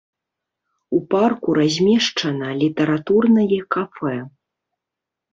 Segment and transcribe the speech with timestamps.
[0.99, 4.15] У парку размешчана літаратурнае кафэ.